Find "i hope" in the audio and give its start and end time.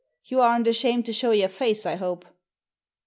1.85-2.25